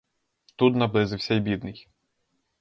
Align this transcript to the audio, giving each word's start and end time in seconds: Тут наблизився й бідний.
Тут 0.55 0.75
наблизився 0.75 1.33
й 1.33 1.39
бідний. 1.39 1.87